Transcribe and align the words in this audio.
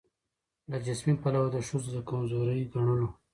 له 0.69 0.77
جسمي 0.85 1.13
پلوه 1.21 1.47
د 1.51 1.57
ښځو 1.67 1.89
د 1.95 1.97
کمزوري 2.09 2.61
ګڼلو 2.73 3.07